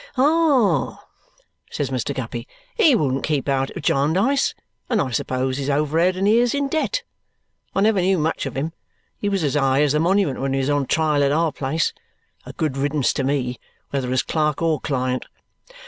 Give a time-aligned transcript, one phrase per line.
[0.17, 1.05] "Ah!"
[1.69, 2.11] says Mr.
[2.11, 2.47] Guppy.
[2.75, 4.55] "He wouldn't keep out of Jarndyce,
[4.89, 7.03] and I suppose he's over head and ears in debt.
[7.75, 8.73] I never knew much of him.
[9.19, 11.93] He was as high as the monument when he was on trial at our place.
[12.47, 13.59] A good riddance to me,
[13.91, 15.27] whether as clerk or client!